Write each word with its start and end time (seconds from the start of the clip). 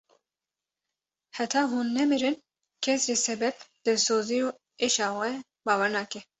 Heta 1.37 1.61
hûn 1.71 1.87
nemirin 1.97 2.35
kes 2.83 3.01
ji 3.07 3.15
sebeb, 3.27 3.55
dilsozî 3.83 4.39
û 4.47 4.49
êşa 4.85 5.09
we 5.19 5.31
bawer 5.67 5.89
nake. 5.95 6.21